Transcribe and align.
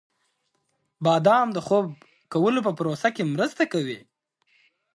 •بادام 1.05 1.47
د 1.53 1.57
خوب 1.67 1.85
کولو 2.33 2.59
په 2.67 2.71
پروسه 2.77 3.09
کې 3.15 3.23
مرسته 3.33 3.63
کوي. 3.73 3.99